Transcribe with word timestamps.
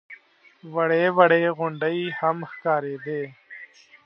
وړې 0.73 1.03
وړې 1.17 1.41
غونډۍ 1.57 1.99
هم 2.19 2.37
ښکارېدې. 2.51 3.23